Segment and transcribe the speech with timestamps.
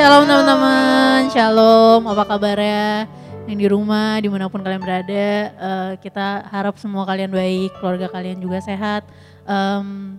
[0.00, 2.00] shalom teman-teman, shalom.
[2.08, 3.04] Apa kabarnya?
[3.44, 5.28] Yang di rumah, di mana pun kalian berada,
[5.60, 9.04] uh, kita harap semua kalian baik, keluarga kalian juga sehat.
[9.44, 10.16] Um,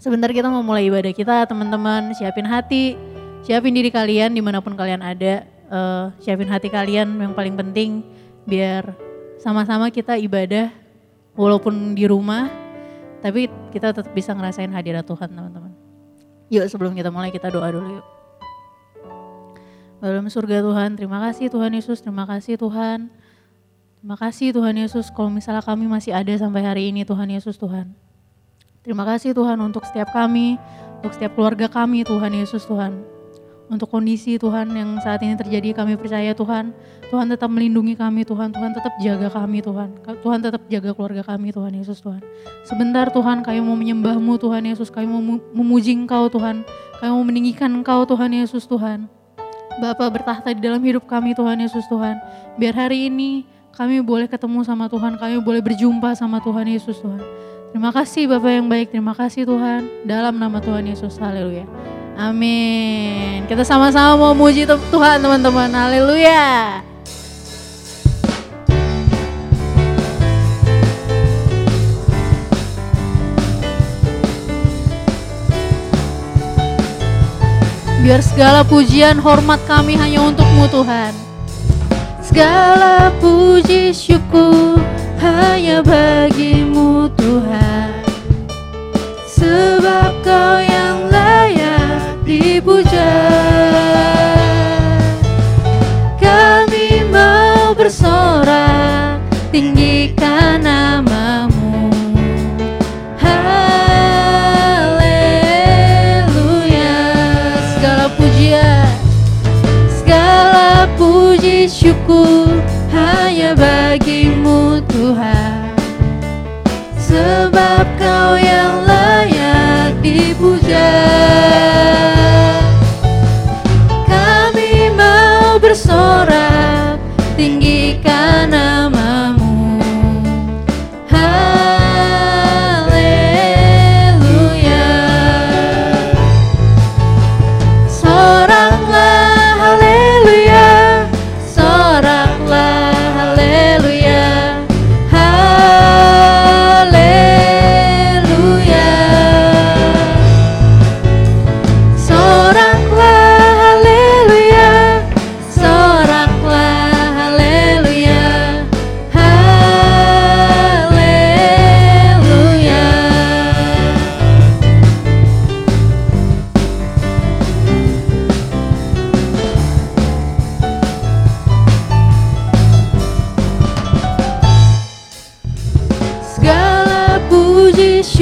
[0.00, 2.16] sebentar kita mau mulai ibadah kita, teman-teman.
[2.16, 2.96] Siapin hati,
[3.44, 5.44] siapin diri kalian di mana pun kalian ada.
[5.68, 8.00] Uh, siapin hati kalian yang paling penting,
[8.48, 8.96] biar
[9.44, 10.72] sama-sama kita ibadah,
[11.36, 12.48] walaupun di rumah,
[13.20, 15.76] tapi kita tetap bisa ngerasain hadirat Tuhan, teman-teman.
[16.48, 18.06] Yuk sebelum kita mulai kita doa dulu yuk.
[20.02, 23.06] Dalam surga Tuhan, terima kasih Tuhan Yesus, terima kasih Tuhan.
[24.02, 27.94] Terima kasih Tuhan Yesus kalau misalnya kami masih ada sampai hari ini Tuhan Yesus Tuhan.
[28.82, 30.58] Terima kasih Tuhan untuk setiap kami,
[30.98, 32.98] untuk setiap keluarga kami Tuhan Yesus Tuhan.
[33.70, 36.74] Untuk kondisi Tuhan yang saat ini terjadi kami percaya Tuhan,
[37.06, 40.02] Tuhan tetap melindungi kami Tuhan, Tuhan tetap jaga kami Tuhan.
[40.18, 42.18] Tuhan tetap jaga keluarga kami Tuhan Yesus Tuhan.
[42.66, 45.22] Sebentar Tuhan kami mau menyembahmu Tuhan Yesus, kami mau
[45.54, 46.66] memuji Engkau Tuhan,
[46.98, 49.21] kami mau meninggikan Engkau Tuhan Yesus Tuhan.
[49.80, 52.20] Bapak bertahta di dalam hidup kami Tuhan Yesus Tuhan.
[52.60, 57.22] Biar hari ini kami boleh ketemu sama Tuhan, kami boleh berjumpa sama Tuhan Yesus Tuhan.
[57.72, 59.88] Terima kasih Bapak yang baik, terima kasih Tuhan.
[60.04, 61.64] Dalam nama Tuhan Yesus, haleluya.
[62.20, 63.48] Amin.
[63.48, 66.91] Kita sama-sama mau muji Tuhan teman-teman, haleluya.
[78.02, 81.14] Biar segala pujian hormat kami hanya untukmu Tuhan.
[82.18, 84.82] Segala puji syukur
[85.22, 88.02] hanya bagimu Tuhan.
[89.30, 90.61] Sebab kau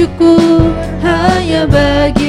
[0.01, 0.73] syukur
[1.05, 2.20] hanya bagi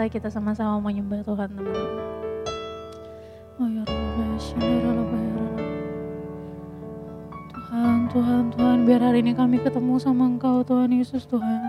[0.00, 2.00] kita kita sama-sama menyembah Tuhan teman-teman.
[7.68, 11.60] Tuhan, Tuhan, Tuhan, biar hari ini kami ketemu sama Engkau Tuhan Yesus Tuhan.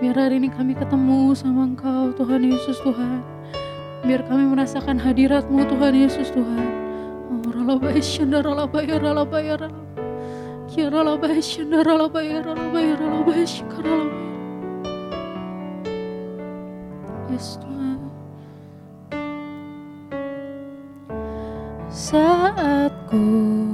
[0.00, 3.20] Biar hari ini kami ketemu sama Engkau Tuhan Yesus Tuhan.
[4.08, 6.64] Biar kami merasakan hadiratmu Tuhan Yesus Tuhan.
[7.44, 8.32] Kira la bayar,
[9.04, 9.60] la bayar,
[11.04, 14.23] la bayar, la bayar, la bayar.
[17.34, 17.58] bist
[21.90, 23.73] saat ku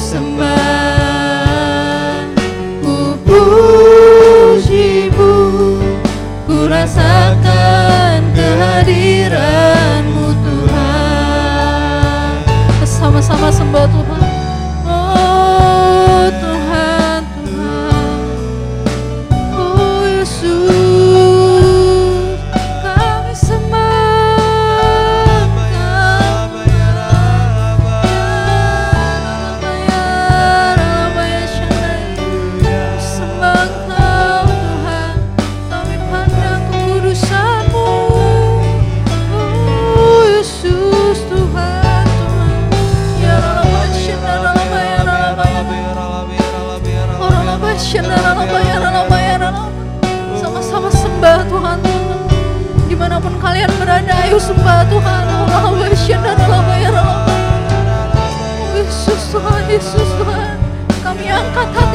[0.00, 0.63] somebody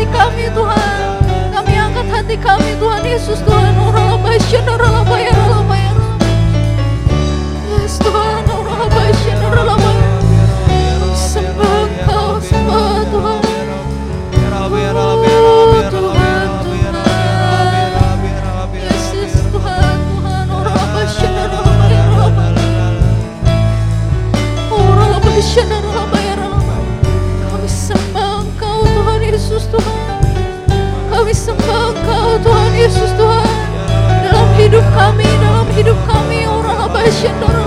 [0.10, 1.00] kami Tuhan.
[1.54, 3.74] Kami angkat hati kami Tuhan Yesus Tuhan.
[3.78, 5.89] Oh, orang lebay, syedar, orang lebay.
[37.22, 37.59] Russian,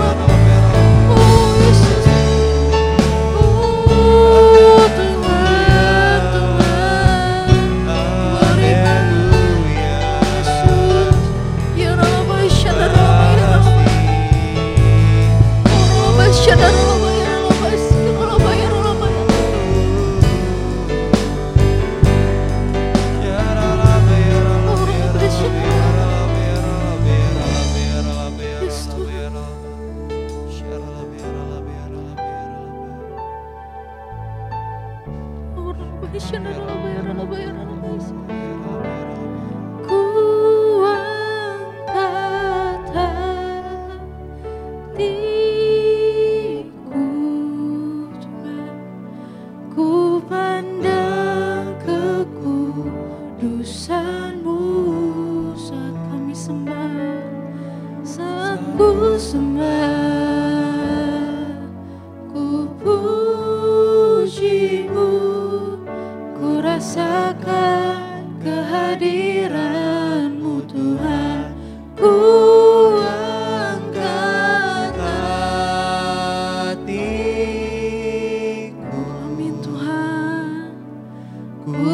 [81.65, 81.92] good.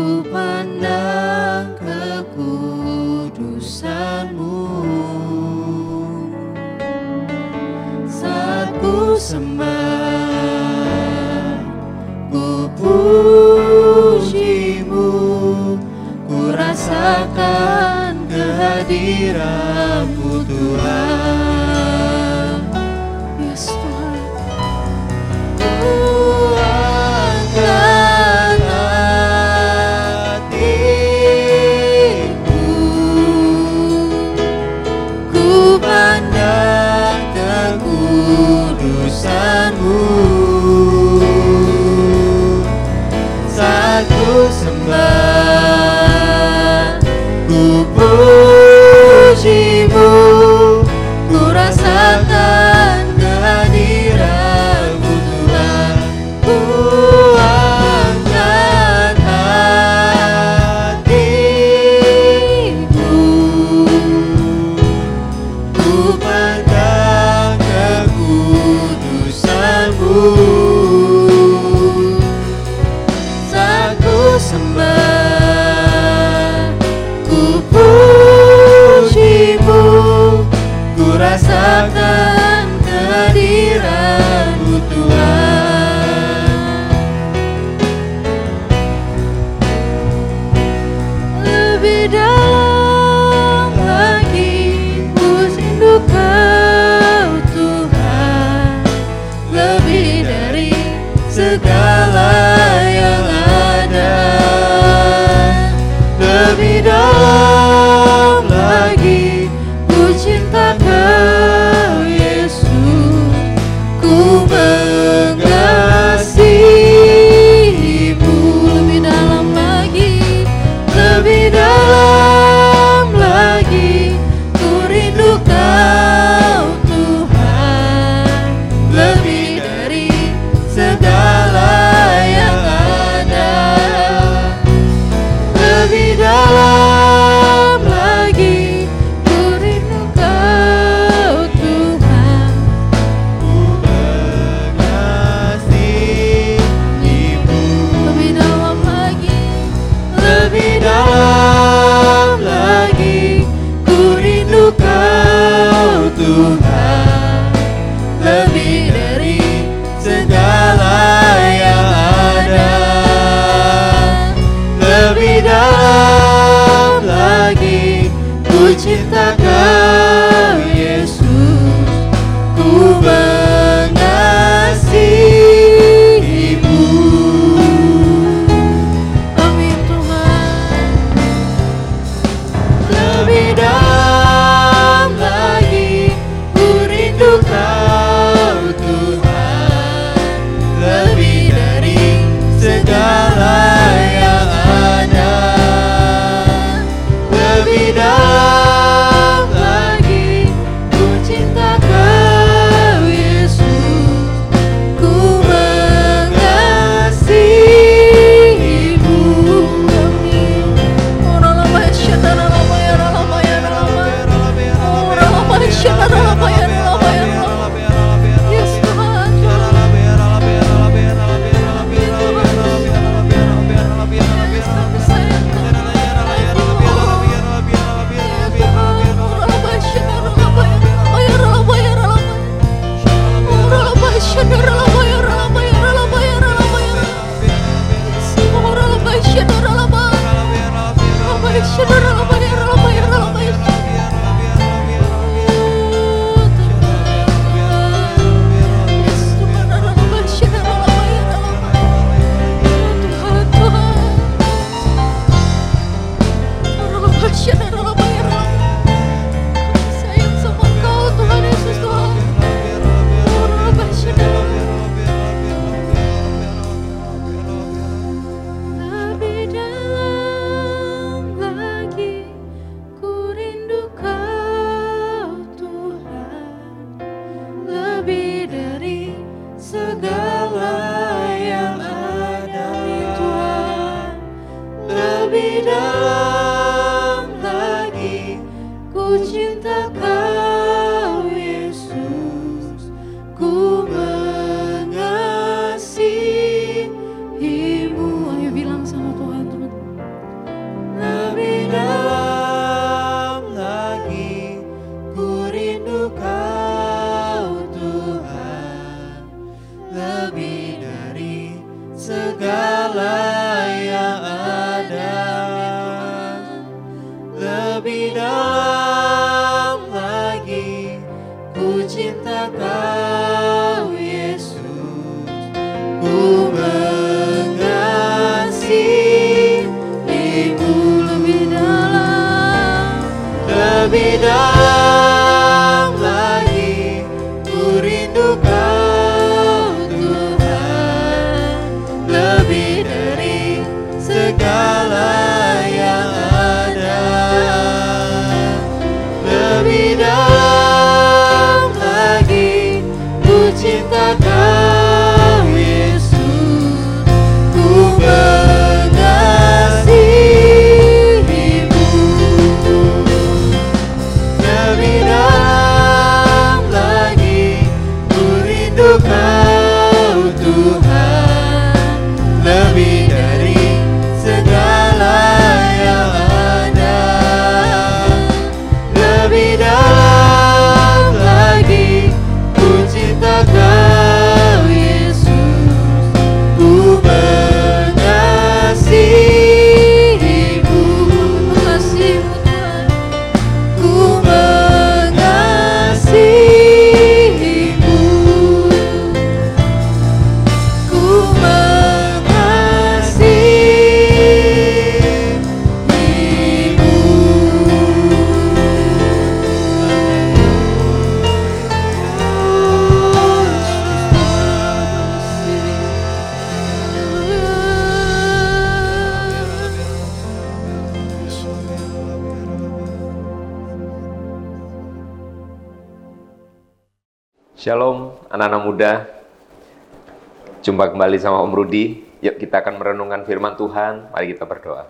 [430.89, 432.02] Kembali sama Om Rudi.
[432.25, 434.10] Yuk kita akan merenungkan firman Tuhan.
[434.10, 434.89] Mari kita berdoa.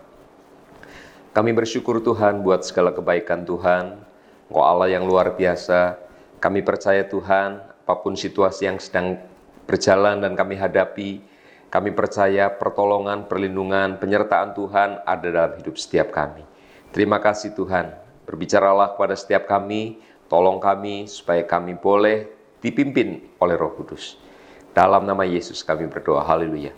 [1.35, 3.99] Kami bersyukur Tuhan buat segala kebaikan Tuhan.
[4.47, 5.99] Engkau Allah yang luar biasa.
[6.39, 9.19] Kami percaya Tuhan, apa pun situasi yang sedang
[9.67, 11.19] berjalan dan kami hadapi,
[11.67, 16.47] kami percaya pertolongan, perlindungan, penyertaan Tuhan ada dalam hidup setiap kami.
[16.95, 17.91] Terima kasih Tuhan.
[18.23, 19.99] Berbicaralah kepada setiap kami,
[20.31, 22.31] tolong kami supaya kami boleh
[22.63, 24.28] dipimpin oleh Roh Kudus.
[24.73, 26.23] Dalam nama Yesus kami berdoa.
[26.23, 26.71] Haleluya.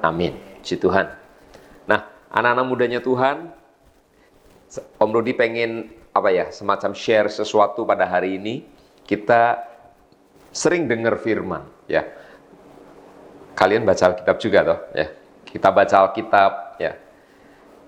[0.00, 0.36] Amin.
[0.60, 1.12] Puji Tuhan.
[1.84, 3.52] Nah, anak-anak mudanya Tuhan,
[4.98, 8.64] Om Rudi pengen apa ya, semacam share sesuatu pada hari ini.
[9.04, 9.60] Kita
[10.48, 12.08] sering dengar firman, ya.
[13.52, 15.06] Kalian baca Alkitab juga toh, ya.
[15.44, 16.96] Kita baca Alkitab, ya.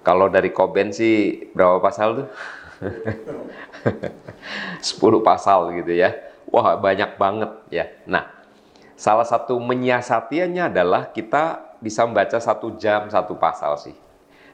[0.05, 2.29] Kalau dari Koben sih berapa pasal tuh?
[4.85, 6.13] 10 pasal gitu ya.
[6.53, 7.85] Wah, banyak banget ya.
[8.07, 8.36] Nah,
[8.97, 13.95] salah satu menyiasatinya adalah kita bisa membaca satu jam satu pasal sih.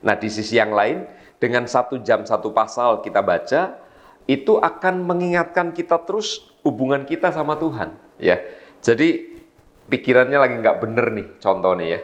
[0.03, 1.07] Nah, di sisi yang lain,
[1.39, 3.79] dengan satu jam satu pasal kita baca,
[4.27, 7.95] itu akan mengingatkan kita terus hubungan kita sama Tuhan.
[8.19, 8.39] ya.
[8.83, 9.39] Jadi
[9.87, 12.01] pikirannya lagi nggak bener nih, contohnya ya.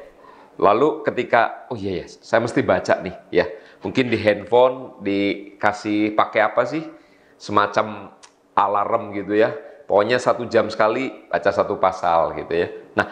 [0.59, 3.47] Lalu ketika, oh iya ya, saya mesti baca nih, ya.
[3.79, 6.83] Mungkin di handphone dikasih pakai apa sih?
[7.39, 8.11] Semacam
[8.59, 9.55] alarm gitu ya.
[9.89, 12.69] Pokoknya satu jam sekali baca satu pasal gitu ya.
[12.93, 13.09] Nah,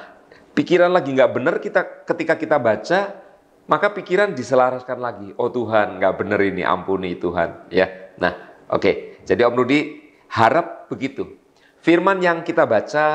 [0.53, 3.17] pikiran lagi nggak bener kita ketika kita baca,
[3.65, 5.29] maka pikiran diselaraskan lagi.
[5.41, 7.73] Oh Tuhan, nggak bener ini, ampuni Tuhan.
[7.73, 9.25] Ya, nah, oke.
[9.25, 10.05] Jadi Om Rudi
[10.37, 11.41] harap begitu.
[11.81, 13.07] Firman yang kita baca,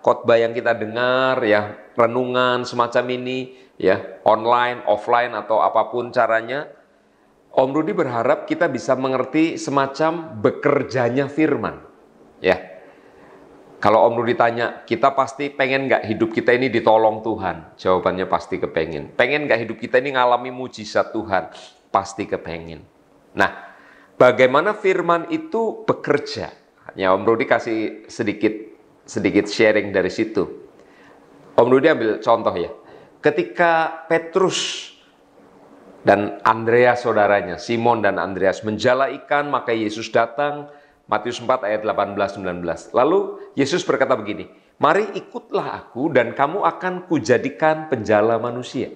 [0.00, 6.72] khotbah yang kita dengar, ya renungan semacam ini, ya online, offline atau apa pun caranya,
[7.52, 11.84] Om Rudi berharap kita bisa mengerti semacam bekerjanya firman.
[12.42, 12.73] Ya,
[13.84, 17.76] kalau Om Rudi tanya, kita pasti pengen nggak hidup kita ini ditolong Tuhan?
[17.76, 19.12] Jawabannya pasti kepengen.
[19.12, 21.52] Pengen nggak hidup kita ini ngalami mujizat Tuhan?
[21.92, 22.80] Pasti kepengen.
[23.36, 23.76] Nah,
[24.16, 26.48] bagaimana firman itu bekerja?
[26.96, 28.56] Ya, Om Rudi kasih sedikit
[29.04, 30.48] sedikit sharing dari situ.
[31.52, 32.72] Om Rudi ambil contoh ya.
[33.20, 34.96] Ketika Petrus
[36.08, 40.72] dan Andreas saudaranya, Simon dan Andreas menjala ikan, maka Yesus datang,
[41.04, 42.96] Matius 4 ayat 18-19.
[42.96, 43.18] Lalu
[43.52, 44.48] Yesus berkata begini,
[44.80, 48.90] Mari ikutlah aku dan kamu akan kujadikan penjala manusia.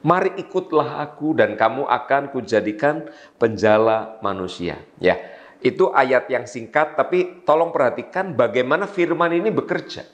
[0.00, 4.80] Mari ikutlah aku dan kamu akan kujadikan penjala manusia.
[4.98, 5.20] Ya,
[5.60, 10.08] itu ayat yang singkat tapi tolong perhatikan bagaimana firman ini bekerja.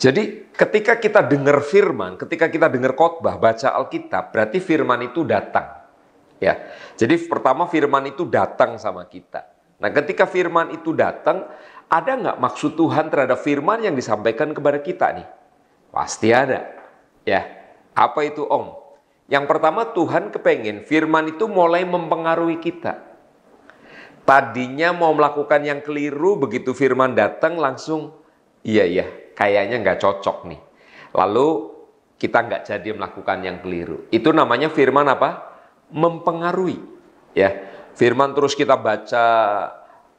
[0.00, 5.79] Jadi ketika kita dengar firman, ketika kita dengar khotbah, baca Alkitab, berarti firman itu datang.
[6.40, 6.72] Ya.
[6.96, 9.44] Jadi pertama firman itu datang sama kita.
[9.80, 11.48] Nah, ketika firman itu datang,
[11.88, 15.28] ada nggak maksud Tuhan terhadap firman yang disampaikan kepada kita nih?
[15.92, 16.64] Pasti ada.
[17.28, 17.44] Ya,
[17.92, 18.76] apa itu Om?
[19.30, 22.98] Yang pertama Tuhan kepengen firman itu mulai mempengaruhi kita.
[24.26, 28.14] Tadinya mau melakukan yang keliru, begitu firman datang langsung,
[28.62, 30.60] iya iya, kayaknya nggak cocok nih.
[31.16, 31.48] Lalu
[32.20, 34.06] kita nggak jadi melakukan yang keliru.
[34.12, 35.49] Itu namanya firman apa?
[35.90, 36.78] Mempengaruhi.
[37.34, 39.26] Ya, firman terus kita baca,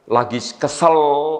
[0.08, 0.98] lagi kesel,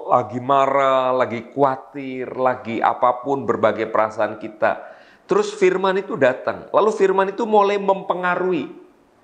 [0.08, 4.92] lagi marah, lagi khawatir, lagi apa pun berbagai perasaan kita.
[5.24, 6.68] Terus firman itu datang.
[6.74, 8.82] Lalu firman itu mulai mempengaruhi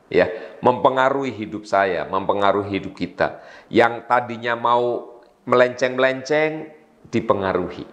[0.09, 0.27] ya,
[0.65, 3.45] mempengaruhi hidup saya, mempengaruhi hidup kita.
[3.69, 6.73] Yang tadinya mau melenceng-melenceng
[7.09, 7.85] dipengaruhi,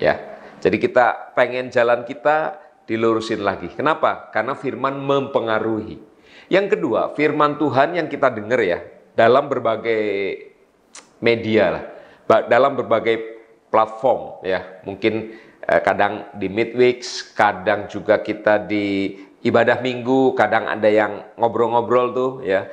[0.00, 0.16] ya.
[0.58, 3.70] Jadi kita pengen jalan kita dilurusin lagi.
[3.70, 4.32] Kenapa?
[4.34, 6.07] Karena firman mempengaruhi.
[6.48, 8.80] Yang kedua, firman Tuhan yang kita dengar ya
[9.12, 10.00] dalam berbagai
[11.20, 11.84] media lah,
[12.48, 13.20] dalam berbagai
[13.68, 14.80] platform ya.
[14.88, 19.12] Mungkin eh, kadang di midweeks, kadang juga kita di
[19.44, 22.66] ibadah minggu, kadang ada yang ngobrol-ngobrol tuh ya.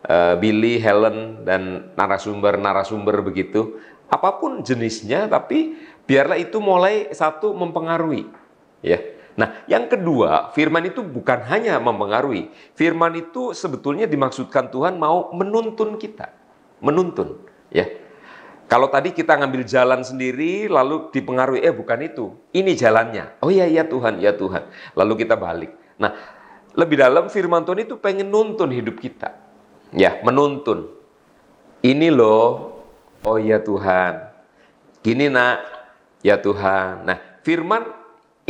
[0.00, 3.76] Uh, Billy, Helen dan narasumber-narasumber begitu.
[4.08, 5.76] Apa pun jenisnya tapi
[6.08, 8.24] biarlah itu mulai satu mempengaruhi
[8.80, 8.96] ya.
[9.38, 12.50] Nah, yang kedua, firman itu bukan hanya mempengaruhi.
[12.74, 16.34] Firman itu sebetulnya dimaksudkan Tuhan mau menuntun kita.
[16.82, 17.38] Menuntun,
[17.70, 17.86] ya.
[18.70, 22.38] Kalau tadi kita ngambil jalan sendiri lalu dipengaruhi, eh bukan itu.
[22.54, 23.42] Ini jalannya.
[23.42, 24.62] Oh iya iya Tuhan, ya Tuhan.
[24.94, 25.74] Lalu kita balik.
[25.98, 26.14] Nah,
[26.78, 29.34] lebih dalam firman Tuhan itu pengen nuntun hidup kita.
[29.90, 30.86] Ya, menuntun.
[31.82, 32.78] Ini loh,
[33.26, 34.30] oh ya Tuhan.
[35.02, 35.66] Gini nak,
[36.22, 37.10] ya Tuhan.
[37.10, 37.99] Nah, firman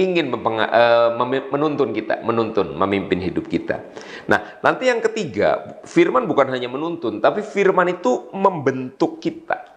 [0.01, 1.13] ingin uh,
[1.53, 3.85] menuntun kita, menuntun, memimpin hidup kita.
[4.25, 9.69] Nah, nanti yang ketiga, firman bukan hanya menuntun, tapi firman itu membentuk kita.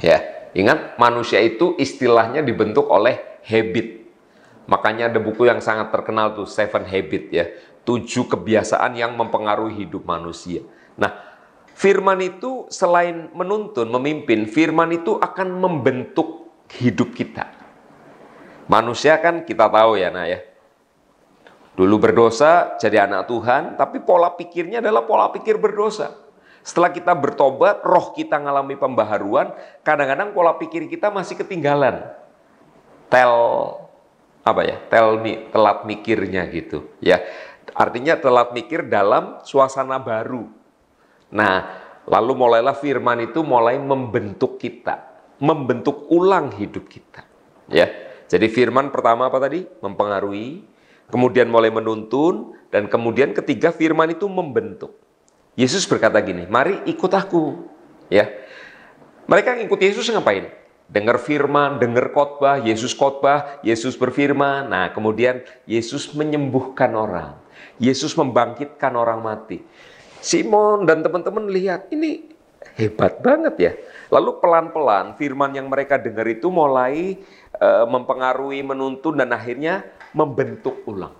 [0.00, 4.08] Ya, ingat manusia itu istilahnya dibentuk oleh habit.
[4.66, 7.44] Makanya ada buku yang sangat terkenal tuh Seven Habit ya,
[7.86, 10.66] tujuh kebiasaan yang mempengaruhi hidup manusia.
[10.98, 11.14] Nah,
[11.76, 16.50] firman itu selain menuntun, memimpin, firman itu akan membentuk
[16.82, 17.55] hidup kita.
[18.66, 20.42] Manusia kan kita tahu ya, nah ya.
[21.76, 26.14] Dulu berdosa jadi anak Tuhan, tapi pola pikirnya adalah pola pikir berdosa.
[26.66, 29.54] Setelah kita bertobat, roh kita mengalami pembaharuan,
[29.86, 32.10] kadang-kadang pola pikir kita masih ketinggalan.
[33.06, 33.30] Tel
[34.46, 37.18] apa ya tell me telat mikirnya gitu ya
[37.74, 40.46] artinya telat mikir dalam suasana baru
[41.34, 45.02] nah lalu mulailah firman itu mulai membentuk kita
[45.42, 47.26] membentuk ulang hidup kita
[47.66, 47.90] ya
[48.26, 50.62] jadi firman pertama apa tadi mempengaruhi
[51.10, 54.94] kemudian mulai menuntun dan kemudian ketiga firman itu membentuk
[55.56, 57.66] Yesus berkata gini mari ikut aku
[58.10, 58.26] ya
[59.26, 64.70] mereka ngikut Yesus ngapain dengar firman, dengar khotbah, Yesus khotbah, Yesus berfirman.
[64.70, 67.34] Nah, kemudian Yesus menyembuhkan orang.
[67.76, 69.60] Yesus membangkitkan orang mati.
[70.22, 72.24] Simon dan teman-teman lihat, ini
[72.78, 73.72] hebat banget ya.
[74.08, 77.18] Lalu pelan-pelan firman yang mereka dengar itu mulai
[77.62, 81.14] mempengaruhi, menuntun dan akhirnya membentuk ulang.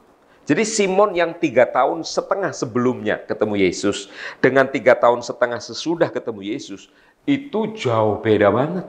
[0.46, 4.06] Jadi Simon yang tiga tahun setengah sebelumnya ketemu Yesus
[4.38, 6.86] dengan tiga tahun setengah sesudah ketemu Yesus
[7.26, 8.86] itu jauh beda banget.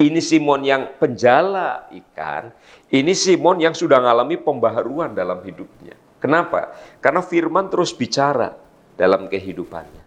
[0.00, 2.52] Ini Simon yang penjala ikan,
[2.88, 5.96] ini Simon yang sudah mengalami pembaharuan dalam hidupnya.
[6.20, 6.72] Kenapa?
[7.00, 8.56] Karena firman terus bicara
[8.96, 10.04] dalam kehidupannya.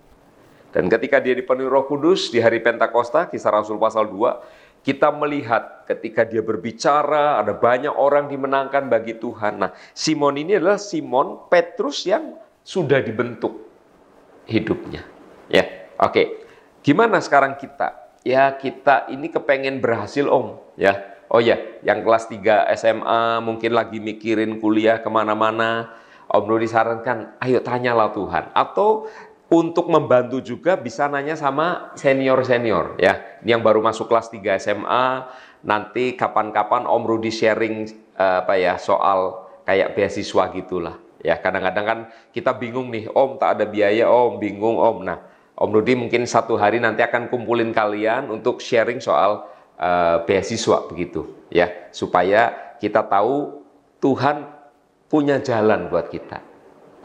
[0.75, 5.89] Dan ketika dia dipenuhi roh kudus di hari Pentakosta, kisah Rasul pasal 2, kita melihat
[5.89, 9.65] ketika dia berbicara, ada banyak orang dimenangkan bagi Tuhan.
[9.65, 13.65] Nah, Simon ini adalah Simon Petrus yang sudah dibentuk
[14.45, 15.01] hidupnya.
[15.49, 16.45] Ya, oke.
[16.85, 18.05] Gimana sekarang kita?
[18.25, 20.97] ya kita ini kepengen berhasil om ya
[21.29, 25.93] oh ya yang kelas 3 SMA mungkin lagi mikirin kuliah ke mana-mana
[26.33, 29.05] om Nuri sarankan ayo tanyalah Tuhan atau
[29.45, 35.05] untuk membantu juga bisa nanya sama senior-senior ya yang baru masuk kelas 3 SMA
[35.61, 37.85] nanti kapan-kapan Om Rudi sharing
[38.17, 41.99] uh, apa ya soal kayak beasiswa gitulah ya kadang-kadang kan
[42.33, 45.19] kita bingung nih Om tak ada biaya Om bingung Om nah
[45.55, 49.45] Om Rudi mungkin satu hari nanti akan kumpulin kalian untuk sharing soal
[49.77, 53.61] uh, beasiswa begitu ya supaya kita tahu
[54.01, 54.45] Tuhan
[55.07, 56.43] punya jalan buat kita.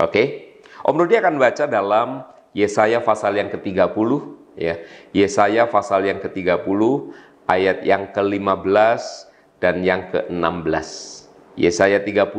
[0.01, 0.11] Oke.
[0.11, 0.27] Okay?
[0.81, 4.11] Om Rudi akan baca dalam Yesaya pasal yang ke-30
[4.59, 4.75] ya.
[5.15, 6.81] Yesaya pasal yang ke-30
[7.47, 9.03] ayat yang ke-15
[9.63, 10.89] dan yang ke-16.
[11.55, 12.31] Yesaya 30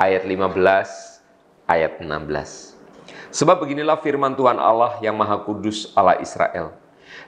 [0.00, 2.76] ayat 15 ayat 16.
[3.34, 6.72] Sebab beginilah firman Tuhan Allah yang Maha Kudus Allah Israel.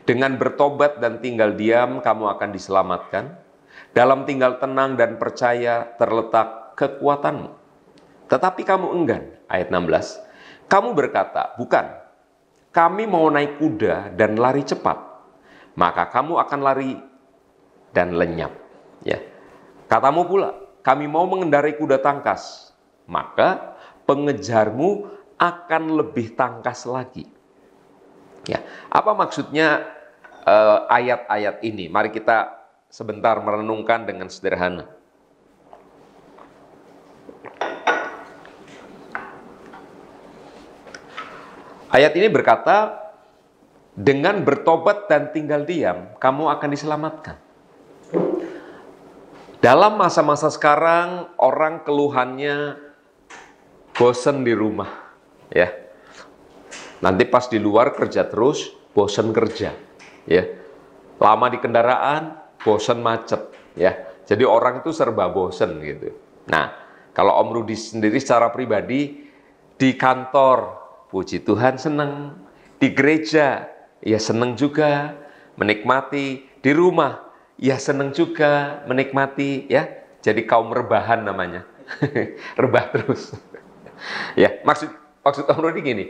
[0.09, 3.37] Dengan bertobat dan tinggal diam, kamu akan diselamatkan.
[3.93, 7.53] Dalam tinggal tenang dan percaya terletak kekuatanmu.
[8.29, 10.28] Tetapi kamu enggan, ayat 16.
[10.69, 11.89] Kamu berkata, bukan,
[12.77, 15.01] kami mau naik kuda dan lari cepat.
[15.73, 16.93] Maka kamu akan lari
[17.97, 18.53] dan lenyap.
[19.01, 19.25] Ya.
[19.89, 20.53] Katamu pula,
[20.85, 22.75] kami mau mengendarai kuda tangkas.
[23.09, 25.09] Maka pengejarmu
[25.41, 27.25] akan lebih tangkas lagi.
[28.45, 29.89] Ya, apa maksudnya
[30.45, 31.89] eh, ayat-ayat uh, ini?
[31.89, 32.53] Mari kita
[32.93, 34.98] sebentar merenungkan dengan sederhana.
[41.89, 43.09] Ayat ini berkata,
[43.99, 47.37] dengan bertobat dan tinggal diam, kamu akan diselamatkan.
[49.59, 52.79] Dalam masa-masa sekarang, orang keluhannya
[53.99, 55.11] bosen di rumah,
[55.51, 55.67] ya.
[57.03, 59.75] Nanti pas di luar kerja terus, bosen kerja,
[60.31, 60.45] ya.
[61.19, 63.99] Lama di kendaraan, bosen macet, ya.
[64.29, 66.15] Jadi orang itu serba bosen gitu.
[66.47, 66.71] Nah,
[67.11, 69.27] kalau Om Rudi sendiri secara pribadi
[69.75, 70.78] di kantor
[71.09, 72.37] Puji Tuhan senang.
[72.79, 73.67] Di gereja,
[74.05, 75.17] ya senang juga
[75.57, 76.45] menikmati.
[76.61, 79.67] Di rumah, ya senang juga menikmati.
[79.73, 79.89] ya
[80.21, 81.65] Jadi kaum rebahan namanya.
[82.61, 83.33] Rebah terus.
[84.43, 84.93] ya maksud
[85.25, 86.05] maksud Om Rudi gini.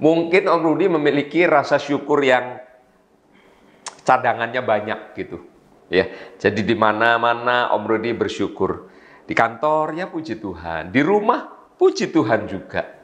[0.00, 2.62] Mungkin Om Rudi memiliki rasa syukur yang
[4.06, 5.42] cadangannya banyak gitu.
[5.90, 6.06] Ya,
[6.38, 8.86] jadi di mana-mana Om Rudi bersyukur.
[9.26, 12.99] Di kantor ya puji Tuhan, di rumah puji Tuhan juga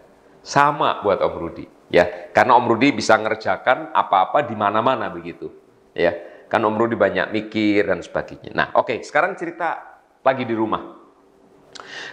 [0.46, 2.30] sama buat Om Rudi ya.
[2.30, 5.50] Karena Om Rudi bisa ngerjakan apa-apa di mana-mana begitu
[5.90, 6.14] ya.
[6.46, 8.54] Kan Om Rudi banyak mikir dan sebagainya.
[8.54, 11.02] Nah oke okay, sekarang cerita lagi di rumah.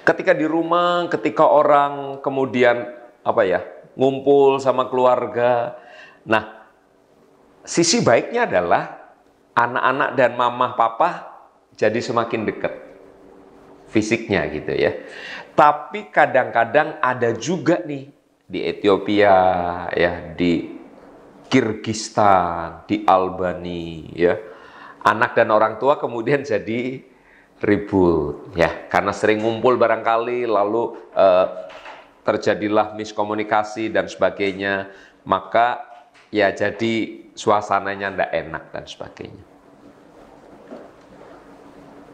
[0.02, 2.90] Ketika di rumah ketika orang kemudian
[3.22, 3.62] apa ya
[3.94, 5.78] ngumpul sama keluarga.
[6.26, 6.66] Nah
[7.62, 9.14] sisi baiknya adalah
[9.54, 11.30] anak-anak dan mama papa
[11.78, 12.74] jadi semakin dekat
[13.94, 15.06] fisiknya gitu ya.
[15.54, 18.10] Tapi kadang-kadang ada juga nih
[18.54, 19.36] di Ethiopia,
[19.90, 20.70] ya, di
[21.50, 24.34] Kirgistan, di Albania, ya.
[25.04, 27.02] Anak dan orang tua kemudian jadi
[27.66, 31.48] ribut, ya, karena sering ngumpul barangkali, lalu eh,
[32.22, 34.94] terjadilah miskomunikasi dan sebagainya,
[35.26, 35.82] maka
[36.30, 39.46] ya jadi suasananya tidak enak dan sebagainya.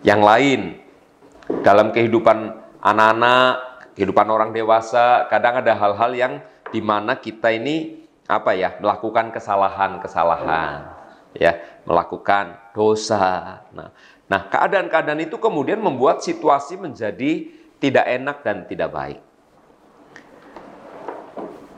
[0.02, 0.62] Yang lain
[1.62, 3.69] dalam kehidupan anak-anak
[4.00, 6.34] kehidupan orang dewasa kadang ada hal-hal yang
[6.72, 10.88] di mana kita ini apa ya melakukan kesalahan-kesalahan
[11.36, 13.60] ya melakukan dosa.
[13.76, 13.92] Nah
[14.32, 17.52] nah keadaan-keadaan itu kemudian membuat situasi menjadi
[17.84, 19.20] tidak enak dan tidak baik.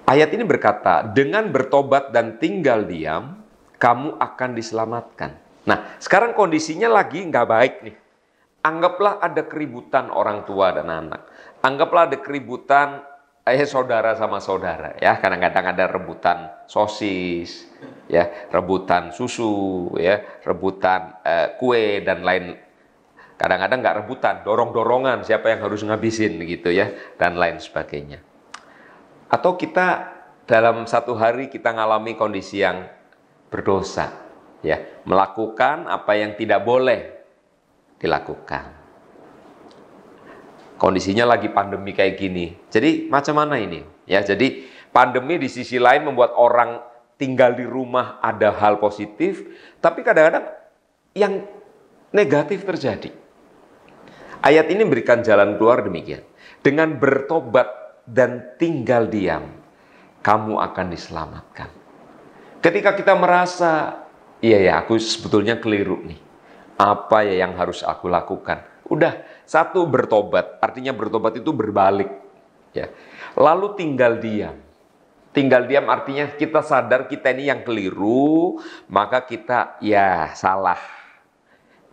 [0.05, 3.41] Ayat ini berkata dengan bertobat dan tinggal diam
[3.81, 5.41] kamu akan diselamatkan.
[5.65, 7.95] Nah sekarang kondisinya lagi nggak baik nih
[8.61, 11.27] anggaplah ada keributan orang tua dan anak.
[11.61, 13.01] Anggaplah ada keributan
[13.45, 15.17] ayah saudara sama saudara ya.
[15.17, 17.69] Kadang-kadang ada rebutan sosis
[18.09, 18.49] ya.
[18.49, 20.41] Rebutan susu ya.
[20.45, 22.57] Rebutan uh, kue dan lain.
[23.37, 28.21] Kadang-kadang nggak rebutan dorong-dorongan siapa yang harus ngabisin gitu ya dan lain sebagainya.
[29.33, 32.85] Atau kita dalam satu hari kita ngalami kondisi yang
[33.49, 34.13] berdosa
[34.61, 34.77] ya.
[35.09, 37.20] Melakukan apa yang tidak boleh
[38.01, 38.81] dilakukan
[40.81, 42.57] kondisinya lagi pandemi kayak gini.
[42.73, 43.85] Jadi macam mana ini?
[44.09, 46.81] Ya, jadi pandemi di sisi lain membuat orang
[47.21, 49.45] tinggal di rumah ada hal positif,
[49.77, 50.49] tapi kadang-kadang
[51.13, 51.45] yang
[52.09, 53.13] negatif terjadi.
[54.41, 56.25] Ayat ini memberikan jalan keluar demikian.
[56.65, 57.69] Dengan bertobat
[58.09, 59.53] dan tinggal diam,
[60.25, 61.69] kamu akan diselamatkan.
[62.57, 64.01] Ketika kita merasa,
[64.41, 66.30] iya ya aku sebetulnya keliru nih.
[66.81, 68.65] Apa ya yang harus aku lakukan?
[68.89, 72.09] Udah, satu bertobat, artinya bertobat itu berbalik.
[72.73, 72.89] Ya.
[73.37, 74.57] Lalu tinggal diam.
[75.31, 78.57] Tinggal diam artinya kita sadar kita ini yang keliru,
[78.89, 80.81] maka kita ya salah.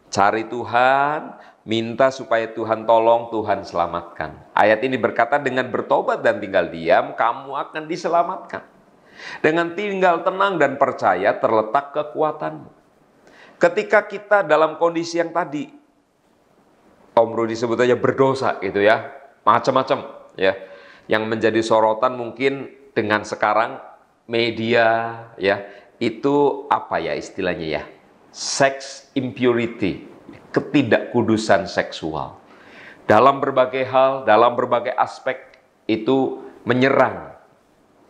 [0.09, 1.37] Cari Tuhan,
[1.69, 4.57] minta supaya Tuhan tolong, Tuhan selamatkan.
[4.57, 8.65] Ayat ini berkata dengan bertobat dan tinggal diam, kamu akan diselamatkan.
[9.45, 12.78] Dengan tinggal tenang dan percaya terletak kekuatanmu.
[13.59, 15.67] Ketika kita dalam kondisi yang tadi,
[17.19, 19.11] Om Rudi sebut aja berdosa gitu ya,
[19.43, 20.55] macam-macam ya.
[21.11, 23.83] Yang menjadi sorotan mungkin dengan sekarang
[24.31, 24.87] media
[25.35, 25.67] ya,
[25.99, 27.83] itu apa ya istilahnya ya?
[28.31, 30.07] Sex impurity,
[30.55, 32.39] ketidakkudusan seksual.
[33.11, 35.59] Dalam berbagai hal, dalam berbagai aspek
[35.91, 37.35] itu menyerang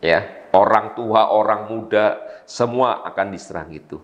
[0.03, 3.97] ya, orang tua, orang muda, semua akan diserang itu.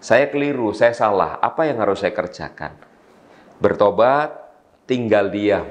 [0.00, 1.40] Saya keliru, saya salah.
[1.40, 2.86] Apa yang harus saya kerjakan?
[3.60, 4.32] bertobat,
[4.84, 5.66] tinggal diam.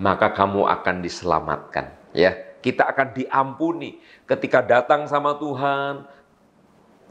[0.00, 1.92] maka kamu akan diselamatkan.
[2.16, 2.32] Ya,
[2.64, 6.08] kita akan diampuni ketika datang sama Tuhan,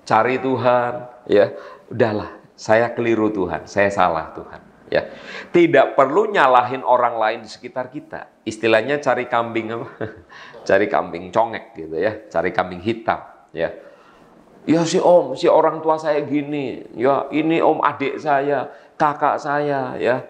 [0.10, 1.54] cari Tuhan, ya.
[1.94, 4.62] Udahlah, saya keliru Tuhan, saya salah Tuhan.
[4.90, 5.06] Ya,
[5.54, 8.42] tidak perlu nyalahin orang lain di sekitar kita.
[8.42, 9.86] Istilahnya cari kambing apa?
[10.74, 13.22] cari kambing congek gitu ya, cari kambing hitam.
[13.54, 13.70] Ya,
[14.66, 18.68] ya si om, si orang tua saya gini, ya ini om adik saya,
[19.00, 20.26] kakak saya, ya.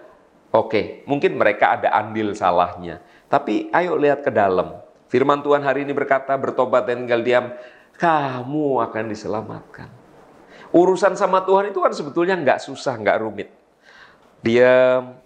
[0.50, 2.98] Oke, mungkin mereka ada andil salahnya.
[3.30, 4.82] Tapi ayo lihat ke dalam.
[5.10, 7.46] Firman Tuhan hari ini berkata, bertobat dan tinggal diam,
[7.98, 9.90] kamu akan diselamatkan.
[10.70, 13.50] Urusan sama Tuhan itu kan sebetulnya nggak susah, nggak rumit.
[14.42, 15.18] Diam,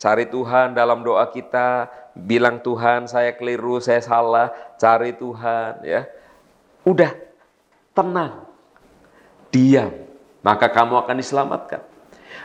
[0.00, 6.04] cari Tuhan dalam doa kita, bilang Tuhan saya keliru, saya salah, cari Tuhan ya.
[6.84, 7.12] Udah,
[7.92, 8.49] tenang,
[9.50, 9.92] diam,
[10.42, 11.82] maka kamu akan diselamatkan.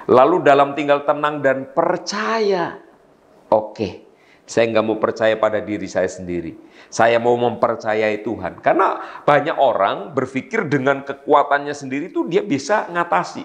[0.06, 2.78] Lalu dalam tinggal tenang dan percaya,
[3.50, 4.06] oke,
[4.46, 6.54] saya nggak mau percaya pada diri saya sendiri.
[6.94, 8.62] Saya mau mempercayai Tuhan.
[8.62, 13.42] Karena banyak orang berpikir dengan kekuatannya sendiri itu dia bisa ngatasi.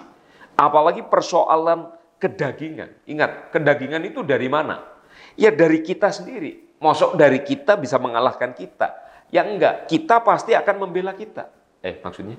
[0.53, 1.89] Apalagi persoalan
[2.21, 2.93] kedagingan.
[3.09, 4.85] Ingat, kedagingan itu dari mana?
[5.33, 6.77] Ya dari kita sendiri.
[6.77, 8.93] Mosok dari kita bisa mengalahkan kita.
[9.33, 11.49] Ya enggak, kita pasti akan membela kita.
[11.81, 12.37] Eh, maksudnya?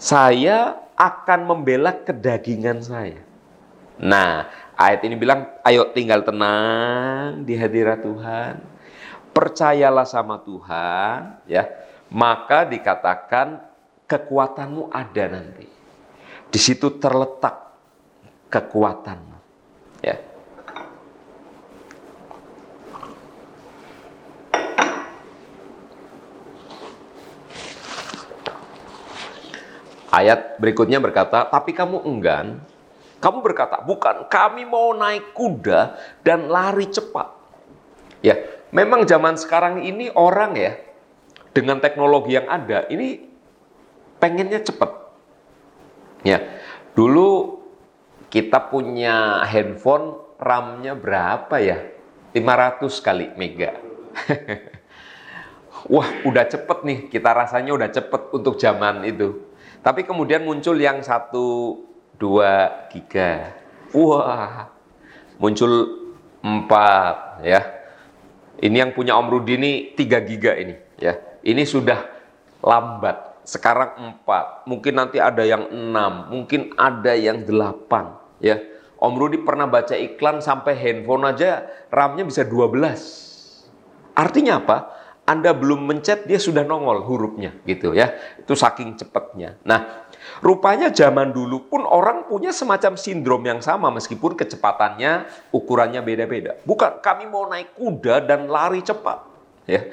[0.00, 3.20] Saya akan membela kedagingan saya.
[4.00, 8.64] Nah, ayat ini bilang, ayo tinggal tenang di hadirat Tuhan.
[9.36, 11.68] Percayalah sama Tuhan, ya.
[12.08, 13.60] Maka dikatakan
[14.08, 15.68] kekuatanmu ada nanti.
[16.48, 17.60] Di situ terletak
[18.48, 19.36] kekuatanmu,
[20.00, 20.16] ya.
[30.10, 32.58] Ayat berikutnya berkata, tapi kamu enggan
[33.20, 35.92] kamu berkata, bukan kami mau naik kuda
[36.24, 37.28] dan lari cepat.
[38.24, 38.40] Ya,
[38.72, 40.72] memang zaman sekarang ini orang ya,
[41.52, 43.28] dengan teknologi yang ada, ini
[44.16, 45.12] pengennya cepat.
[46.24, 46.40] Ya,
[46.96, 47.60] dulu
[48.32, 51.76] kita punya handphone RAM-nya berapa ya?
[52.32, 53.76] 500 kali mega.
[55.92, 59.49] Wah, udah cepet nih, kita rasanya udah cepet untuk zaman itu.
[59.80, 61.80] Tapi kemudian muncul yang satu
[62.20, 63.56] 2 giga.
[63.96, 64.68] Wah,
[65.40, 65.72] muncul
[66.44, 67.60] 4 ya.
[68.60, 71.16] Ini yang punya Om Rudi ini 3 giga ini ya.
[71.40, 71.96] Ini sudah
[72.60, 73.40] lambat.
[73.48, 78.60] Sekarang 4, mungkin nanti ada yang 6, mungkin ada yang 8 ya.
[79.00, 83.64] Om Rudi pernah baca iklan sampai handphone aja RAM-nya bisa 12.
[84.12, 84.99] Artinya apa?
[85.30, 88.10] Anda belum mencet dia sudah nongol hurufnya gitu ya.
[88.42, 89.62] Itu saking cepatnya.
[89.62, 90.10] Nah,
[90.40, 96.56] Rupanya zaman dulu pun orang punya semacam sindrom yang sama meskipun kecepatannya ukurannya beda-beda.
[96.64, 99.26] Bukan kami mau naik kuda dan lari cepat.
[99.68, 99.92] Ya.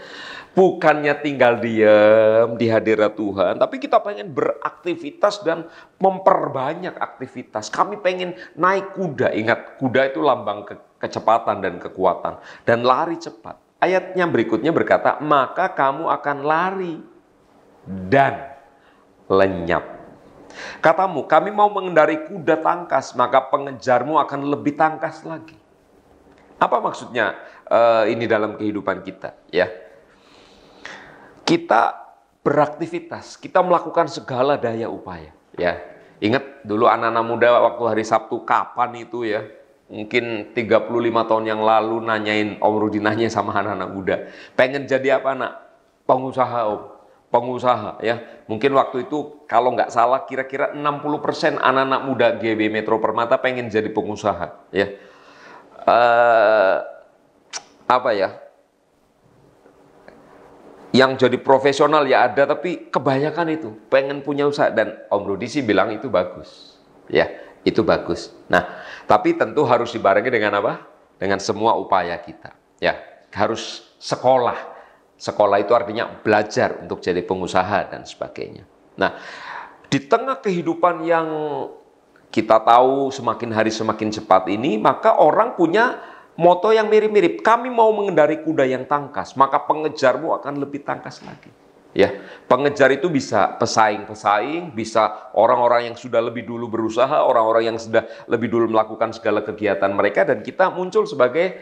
[0.57, 5.69] Bukannya tinggal diam di hadirat Tuhan, tapi kita pengen beraktivitas dan
[6.01, 7.69] memperbanyak aktivitas.
[7.69, 9.37] Kami pengen naik kuda.
[9.37, 12.41] Ingat, kuda itu lambang ke kecepatan dan kekuatan.
[12.65, 13.66] Dan lari cepat.
[13.77, 16.95] Ayatnya berikutnya berkata, maka kamu akan lari
[17.85, 18.57] dan
[19.29, 19.97] lenyap
[20.81, 25.57] Katamu, kami mau mengendari kuda tangkas, maka pengejarmu akan lebih tangkas lagi.
[26.57, 27.37] Apa maksudnya
[27.69, 29.37] uh, ini dalam kehidupan kita?
[29.53, 29.69] Ya,
[31.45, 31.93] kita
[32.41, 35.33] beraktivitas, kita melakukan segala daya upaya.
[35.57, 35.81] Ya,
[36.17, 39.45] ingat dulu anak-anak muda waktu hari Sabtu kapan itu ya?
[39.87, 44.15] Mungkin 35 tahun yang lalu nanyain Om Rudi nanya sama anak-anak muda,
[44.59, 45.53] pengen jadi apa nak?
[46.03, 48.23] Pengusaha Om pengusaha ya.
[48.47, 53.91] Mungkin waktu itu kalau nggak salah kira-kira 60% anak-anak muda GB Metro Permata pengen jadi
[53.91, 54.87] pengusaha ya.
[55.87, 56.77] Uh,
[57.87, 58.29] apa ya?
[60.95, 65.63] Yang jadi profesional ya ada tapi kebanyakan itu pengen punya usaha dan Om Rudi sih
[65.63, 66.79] bilang itu bagus.
[67.07, 67.31] Ya,
[67.67, 68.31] itu bagus.
[68.47, 70.87] Nah, tapi tentu harus dibarengi dengan apa?
[71.19, 72.55] Dengan semua upaya kita.
[72.79, 72.95] Ya,
[73.35, 74.77] harus sekolah
[75.17, 78.69] Sekolah itu artinya belajar untuk jadi pengusaha dan sebagainya.
[79.01, 79.17] Nah,
[79.89, 81.27] di tengah kehidupan yang
[82.29, 85.97] kita tahu semakin hari semakin cepat ini, maka orang punya
[86.37, 87.41] moto yang mirip-mirip.
[87.41, 91.49] Kami mau mengendari kuda yang tangkas, maka pengejarmu akan lebih tangkas lagi.
[91.97, 92.13] Ya,
[92.45, 98.53] pengejar itu bisa pesaing-pesaing, bisa orang-orang yang sudah lebih dulu berusaha, orang-orang yang sudah lebih
[98.53, 101.57] dulu melakukan segala kegiatan mereka dan kita muncul sebagai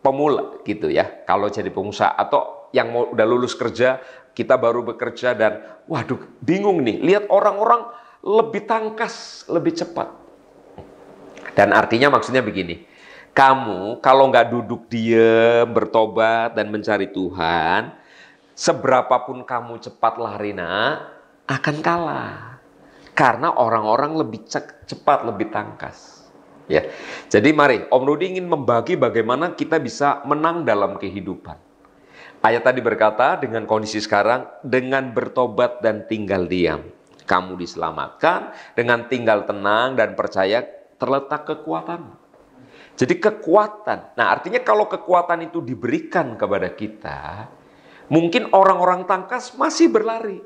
[0.00, 1.04] pemula gitu ya.
[1.28, 4.00] Kalau jadi pengusaha atau yang mau udah lulus kerja,
[4.32, 7.84] kita baru bekerja dan waduh bingung nih, lihat orang-orang
[8.24, 10.08] lebih tangkas, lebih cepat.
[11.52, 12.88] Dan artinya maksudnya begini,
[13.36, 18.03] Kamu kalau nggak duduk diem, bertobat dan mencari Tuhan,
[18.54, 21.10] seberapapun kamu cepat lari nak,
[21.50, 22.62] akan kalah.
[23.14, 24.42] Karena orang-orang lebih
[24.86, 26.26] cepat, lebih tangkas.
[26.64, 26.88] Ya,
[27.28, 31.60] jadi mari Om Rudi ingin membagi bagaimana kita bisa menang dalam kehidupan.
[32.40, 36.80] Ayat tadi berkata dengan kondisi sekarang dengan bertobat dan tinggal diam,
[37.28, 40.64] kamu diselamatkan dengan tinggal tenang dan percaya
[40.96, 42.16] terletak kekuatan.
[42.94, 44.16] Jadi kekuatan.
[44.16, 47.48] Nah, artinya kalau kekuatan itu diberikan kepada kita,
[48.08, 50.42] mungkin orang-orang tangkas masih berlari.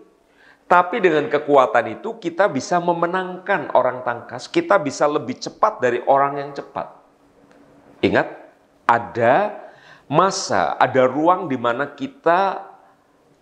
[0.68, 6.36] Tapi dengan kekuatan itu kita bisa memenangkan orang tangkas, kita bisa lebih cepat dari orang
[6.44, 6.92] yang cepat.
[8.04, 8.28] Ingat,
[8.84, 9.64] ada
[10.12, 12.68] masa, ada ruang di mana kita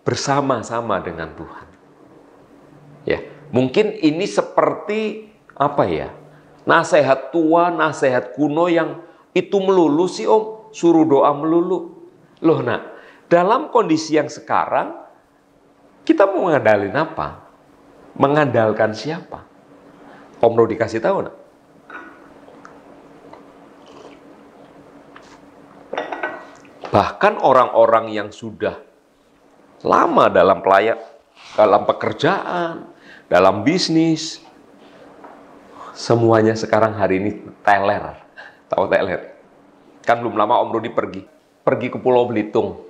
[0.07, 1.67] bersama-sama dengan Tuhan.
[3.11, 3.19] Ya,
[3.51, 5.27] mungkin ini seperti
[5.59, 6.15] apa ya?
[6.63, 9.03] Nasihat tua, nasihat kuno yang
[9.35, 12.07] itu melulu sih Om, suruh doa melulu.
[12.39, 12.96] Loh nak,
[13.27, 14.95] dalam kondisi yang sekarang
[16.07, 17.29] kita mau mengandalkan apa?
[18.17, 19.43] Mengandalkan siapa?
[20.39, 21.37] Om Ro dikasih tahu nak?
[26.87, 28.79] Bahkan orang-orang yang sudah
[29.85, 30.97] lama dalam pelayak,
[31.59, 32.89] dalam pekerjaan,
[33.29, 34.41] dalam bisnis,
[35.93, 38.23] semuanya sekarang hari ini teler.
[38.71, 39.35] Tahu teler?
[40.07, 41.27] Kan belum lama Om Rudi pergi,
[41.67, 42.86] pergi ke Pulau Belitung,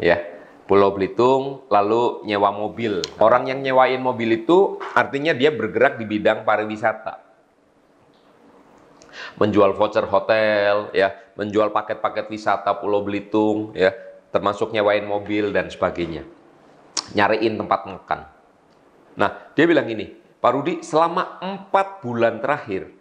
[0.00, 0.40] ya
[0.70, 3.02] Pulau Belitung, lalu nyewa mobil.
[3.18, 7.26] Orang yang nyewain mobil itu artinya dia bergerak di bidang pariwisata.
[9.34, 13.90] Menjual voucher hotel, ya, menjual paket-paket wisata Pulau Belitung, ya,
[14.30, 16.22] termasuk nyewain mobil dan sebagainya.
[17.18, 18.20] Nyariin tempat makan.
[19.18, 20.06] Nah, dia bilang ini,
[20.38, 22.94] Pak Rudi, selama empat bulan terakhir,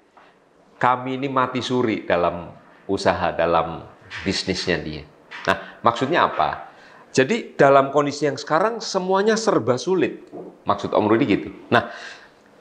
[0.82, 2.50] kami ini mati suri dalam
[2.89, 3.86] usaha, dalam
[4.26, 5.06] bisnisnya dia.
[5.45, 6.69] Nah, maksudnya apa?
[7.10, 10.30] Jadi dalam kondisi yang sekarang semuanya serba sulit.
[10.70, 11.49] Maksud Om Rudi gitu.
[11.74, 11.89] Nah,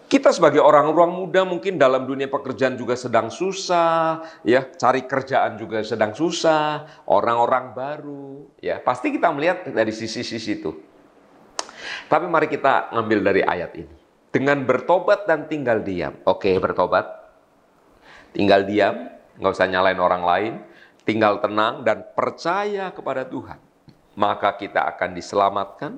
[0.08, 5.84] kita sebagai orang-orang muda mungkin dalam dunia pekerjaan juga sedang susah, ya, cari kerjaan juga
[5.84, 10.72] sedang susah, orang-orang baru, ya, pasti kita melihat dari sisi-sisi itu.
[12.08, 13.96] Tapi mari kita ngambil dari ayat ini.
[14.32, 16.16] Dengan bertobat dan tinggal diam.
[16.24, 17.04] Oke, bertobat.
[18.32, 20.52] Tinggal diam, nggak usah nyalain orang lain.
[21.04, 23.67] Tinggal tenang dan percaya kepada Tuhan
[24.18, 25.92] maka kita akan diselamatkan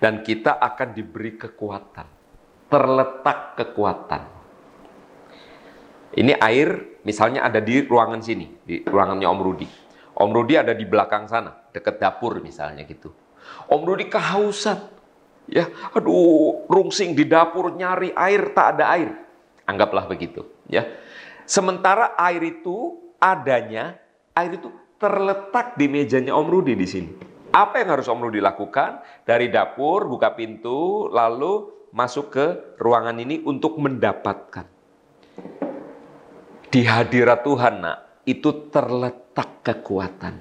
[0.00, 2.08] dan kita akan diberi kekuatan.
[2.72, 4.22] Terletak kekuatan.
[6.16, 9.68] Ini air misalnya ada di ruangan sini, di ruangannya Om Rudi.
[10.18, 13.12] Om Rudi ada di belakang sana, dekat dapur misalnya gitu.
[13.68, 14.96] Om Rudi kehausan.
[15.48, 15.64] Ya,
[15.96, 19.16] aduh, rungsing di dapur nyari air tak ada air.
[19.64, 20.84] Anggaplah begitu, ya.
[21.48, 23.96] Sementara air itu adanya,
[24.36, 24.68] air itu
[24.98, 27.10] terletak di mejanya Om Rudi di sini.
[27.54, 29.00] Apa yang harus Om Rudi lakukan?
[29.24, 32.46] Dari dapur, buka pintu, lalu masuk ke
[32.76, 34.66] ruangan ini untuk mendapatkan.
[36.68, 40.34] Di hadirat Tuhan, nak, itu terletak kekuatan.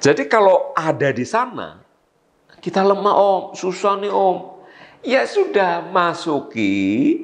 [0.00, 1.84] Jadi kalau ada di sana,
[2.56, 4.64] kita lemah om, susah nih om.
[5.04, 7.20] Ya sudah masuki,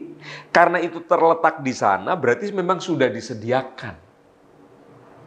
[0.52, 4.03] karena itu terletak di sana berarti memang sudah disediakan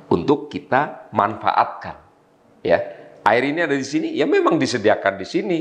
[0.07, 1.99] untuk kita manfaatkan.
[2.63, 2.83] Ya,
[3.23, 5.59] air ini ada di sini, ya memang disediakan di sini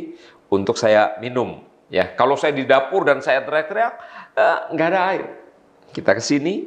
[0.51, 1.63] untuk saya minum.
[1.87, 3.93] Ya, kalau saya di dapur dan saya teriak-teriak,
[4.35, 5.27] eh, nggak ada air.
[5.95, 6.67] Kita ke sini,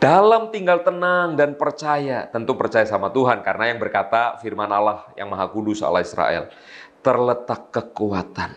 [0.00, 5.28] dalam tinggal tenang dan percaya, tentu percaya sama Tuhan karena yang berkata firman Allah yang
[5.28, 6.48] Maha Kudus Allah Israel
[7.04, 8.56] terletak kekuatan.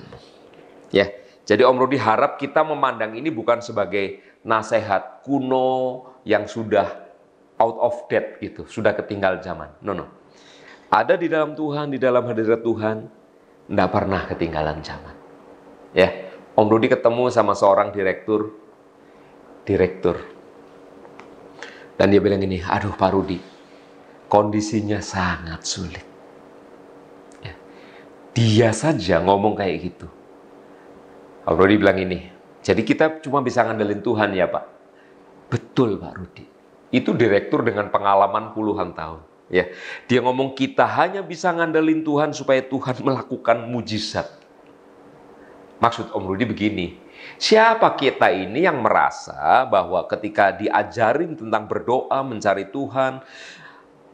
[0.95, 1.11] Ya,
[1.43, 7.02] jadi Om Rudi harap kita memandang ini bukan sebagai nasihat kuno yang sudah
[7.57, 9.69] out of date gitu, sudah ketinggal zaman.
[9.85, 10.07] No, no.
[10.93, 12.97] Ada di dalam Tuhan, di dalam hadirat Tuhan,
[13.65, 15.15] tidak pernah ketinggalan zaman.
[15.93, 16.09] Ya,
[16.53, 18.53] Om Rudi ketemu sama seorang direktur,
[19.65, 20.21] direktur.
[21.97, 23.41] Dan dia bilang ini, aduh Pak Rudi,
[24.29, 26.05] kondisinya sangat sulit.
[27.41, 27.53] Ya.
[28.37, 30.05] Dia saja ngomong kayak gitu.
[31.49, 32.29] Om Rudi bilang ini,
[32.61, 34.65] jadi kita cuma bisa ngandelin Tuhan ya Pak.
[35.49, 36.52] Betul Pak Rudi.
[36.93, 39.25] Itu direktur dengan pengalaman puluhan tahun.
[39.49, 39.69] Ya,
[40.05, 44.29] dia ngomong kita hanya bisa ngandelin Tuhan supaya Tuhan melakukan mujizat.
[45.81, 46.95] Maksud Om Rudi begini,
[47.35, 53.19] siapa kita ini yang merasa bahwa ketika diajarin tentang berdoa, mencari Tuhan,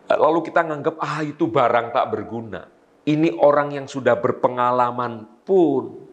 [0.09, 2.65] lalu kita nganggap ah itu barang tak berguna.
[3.05, 6.09] Ini orang yang sudah berpengalaman pun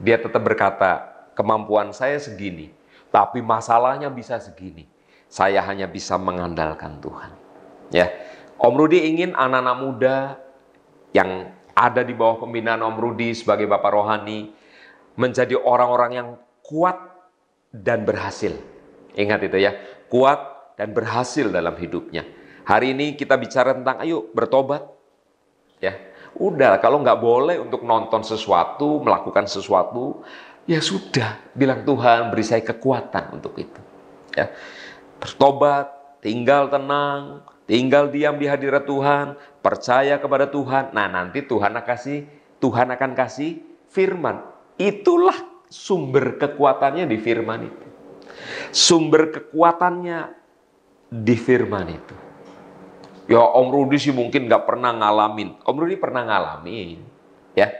[0.00, 2.72] dia tetap berkata, kemampuan saya segini,
[3.12, 4.91] tapi masalahnya bisa segini.
[5.32, 7.32] Saya hanya bisa mengandalkan Tuhan.
[7.88, 8.12] Ya,
[8.60, 10.16] Om Rudi ingin anak-anak muda
[11.16, 14.52] yang ada di bawah pembinaan Om Rudi sebagai Bapak Rohani
[15.16, 16.28] menjadi orang-orang yang
[16.60, 17.00] kuat
[17.72, 18.52] dan berhasil.
[19.16, 19.72] Ingat itu ya,
[20.12, 22.28] kuat dan berhasil dalam hidupnya.
[22.68, 24.84] Hari ini kita bicara tentang ayo bertobat.
[25.80, 25.96] Ya,
[26.36, 30.20] udah kalau nggak boleh untuk nonton sesuatu, melakukan sesuatu,
[30.68, 33.80] ya sudah, bilang Tuhan beri saya kekuatan untuk itu.
[34.32, 34.48] Ya,
[35.22, 40.90] bertobat, tinggal tenang, tinggal diam di hadirat Tuhan, percaya kepada Tuhan.
[40.90, 42.26] Nah nanti Tuhan akan kasih,
[42.58, 44.42] Tuhan akan kasih firman.
[44.74, 45.38] Itulah
[45.70, 47.86] sumber kekuatannya di firman itu.
[48.74, 50.18] Sumber kekuatannya
[51.06, 52.16] di firman itu.
[53.30, 55.62] Ya Om Rudi sih mungkin nggak pernah ngalamin.
[55.62, 56.98] Om Rudi pernah ngalamin.
[57.54, 57.70] Ya.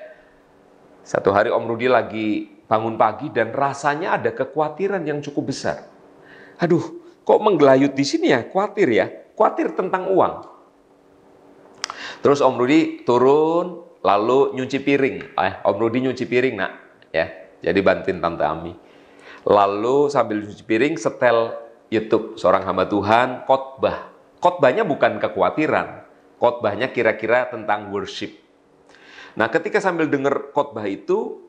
[1.02, 5.90] Satu hari Om Rudi lagi bangun pagi dan rasanya ada kekhawatiran yang cukup besar.
[6.62, 8.46] Aduh, kok menggelayut di sini ya?
[8.46, 9.06] Khawatir ya?
[9.38, 10.44] Khawatir tentang uang.
[12.22, 15.16] Terus Om Rudi turun, lalu nyuci piring.
[15.34, 16.72] Eh, Om Rudi nyuci piring nak,
[17.10, 17.26] ya.
[17.62, 18.74] Jadi bantuin Tante Ami.
[19.42, 21.54] Lalu sambil nyuci piring, setel
[21.90, 24.10] YouTube seorang hamba Tuhan khotbah.
[24.42, 26.06] Khotbahnya bukan kekhawatiran,
[26.38, 28.34] khotbahnya kira-kira tentang worship.
[29.38, 31.42] Nah, ketika sambil dengar khotbah itu,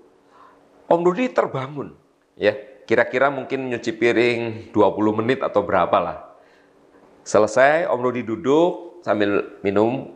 [0.90, 1.96] Om Rudi terbangun,
[2.38, 2.54] ya.
[2.84, 6.18] Kira-kira mungkin nyuci piring 20 menit atau berapa lah.
[7.24, 10.12] Selesai, Om Rudi duduk sambil minum,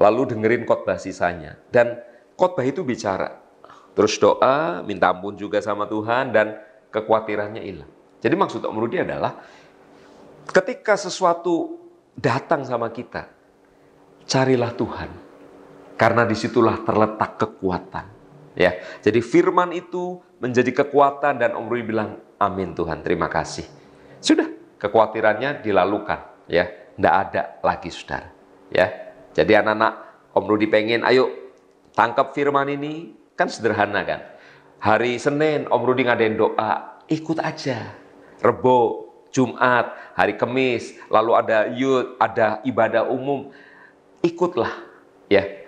[0.00, 1.60] lalu dengerin khotbah sisanya.
[1.68, 2.00] Dan
[2.40, 3.36] khotbah itu bicara.
[3.92, 6.56] Terus doa, minta ampun juga sama Tuhan, dan
[6.88, 7.90] kekhawatirannya hilang.
[8.24, 9.36] Jadi maksud Om Rudi adalah,
[10.48, 11.76] ketika sesuatu
[12.16, 13.28] datang sama kita,
[14.24, 15.10] carilah Tuhan.
[15.98, 18.06] Karena di situlah terletak kekuatan.
[18.54, 23.66] Ya, jadi firman itu menjadi kekuatan dan Om Rudi bilang, amin Tuhan, terima kasih.
[24.22, 24.46] Sudah,
[24.78, 28.30] kekhawatirannya dilalukan, ya, tidak ada lagi saudara.
[28.70, 29.92] Ya, jadi anak-anak
[30.34, 31.30] Om Rudi pengen, ayo
[31.94, 34.20] tangkap firman ini, kan sederhana kan.
[34.78, 37.98] Hari Senin Om Rudi ngadain doa, ikut aja.
[38.38, 43.50] Rebo, Jumat, hari Kamis, lalu ada yud, ada ibadah umum,
[44.22, 44.70] ikutlah.
[45.26, 45.66] Ya,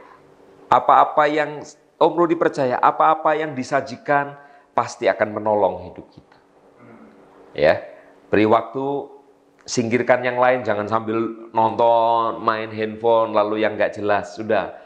[0.71, 1.67] apa-apa yang
[2.01, 4.39] Om Rudi percaya apa-apa yang disajikan
[4.73, 6.39] pasti akan menolong hidup kita.
[7.57, 7.83] Ya,
[8.31, 9.11] beri waktu,
[9.67, 11.19] singkirkan yang lain, jangan sambil
[11.51, 14.39] nonton, main handphone, lalu yang nggak jelas.
[14.39, 14.79] Sudah,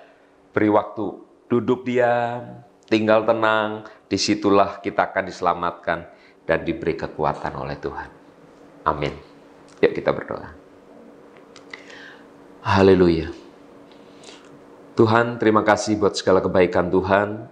[0.56, 1.04] beri waktu,
[1.48, 5.98] duduk diam, tinggal tenang, di situlah kita akan diselamatkan
[6.44, 8.10] dan diberi kekuatan oleh Tuhan.
[8.84, 9.14] Amin.
[9.80, 10.48] Yuk kita berdoa.
[12.64, 13.28] Haleluya.
[14.94, 17.50] Tuhan, terima kasih buat segala kebaikan Tuhan.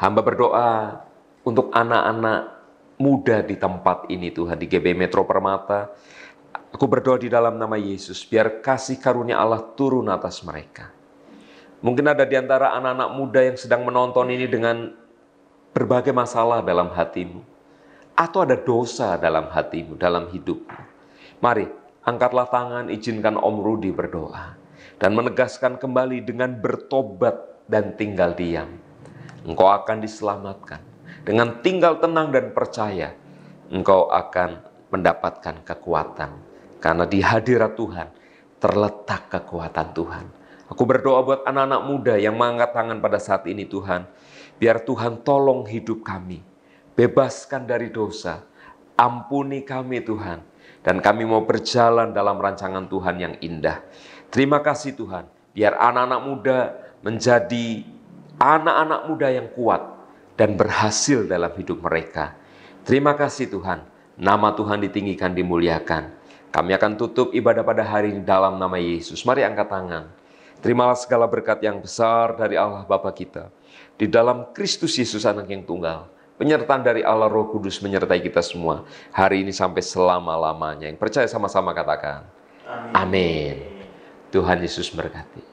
[0.00, 1.04] Hamba berdoa
[1.42, 2.40] untuk anak-anak
[3.02, 5.90] muda di tempat ini Tuhan, di GB Metro Permata.
[6.72, 10.88] Aku berdoa di dalam nama Yesus, biar kasih karunia Allah turun atas mereka.
[11.82, 14.94] Mungkin ada di antara anak-anak muda yang sedang menonton ini dengan
[15.74, 17.42] berbagai masalah dalam hatimu.
[18.14, 20.80] Atau ada dosa dalam hatimu, dalam hidupmu.
[21.42, 21.66] Mari,
[22.06, 24.54] angkatlah tangan, izinkan Om Rudi berdoa
[25.02, 28.78] dan menegaskan kembali dengan bertobat dan tinggal diam.
[29.42, 30.91] Engkau akan diselamatkan.
[31.22, 33.14] Dengan tinggal tenang dan percaya,
[33.70, 34.58] engkau akan
[34.90, 36.30] mendapatkan kekuatan.
[36.82, 38.08] Karena di hadirat Tuhan
[38.58, 40.26] terletak kekuatan Tuhan.
[40.66, 44.02] Aku berdoa buat anak-anak muda yang mengangkat tangan pada saat ini Tuhan.
[44.58, 46.42] Biar Tuhan tolong hidup kami.
[46.98, 48.42] Bebaskan dari dosa.
[48.98, 50.42] Ampuni kami Tuhan.
[50.82, 53.78] Dan kami mau berjalan dalam rancangan Tuhan yang indah.
[54.26, 56.58] Terima kasih Tuhan, biar anak-anak muda
[57.06, 57.86] menjadi
[58.42, 60.01] anak-anak muda yang kuat
[60.36, 62.36] dan berhasil dalam hidup mereka.
[62.82, 63.84] Terima kasih Tuhan,
[64.18, 66.22] nama Tuhan ditinggikan, dimuliakan.
[66.52, 69.24] Kami akan tutup ibadah pada hari ini dalam nama Yesus.
[69.24, 70.04] Mari angkat tangan.
[70.60, 73.48] Terimalah segala berkat yang besar dari Allah Bapa kita.
[73.96, 76.12] Di dalam Kristus Yesus anak yang tunggal.
[76.36, 78.84] Penyertaan dari Allah Roh Kudus menyertai kita semua.
[79.16, 80.92] Hari ini sampai selama-lamanya.
[80.92, 82.28] Yang percaya sama-sama katakan.
[82.92, 83.62] Amin.
[84.28, 85.51] Tuhan Yesus berkati.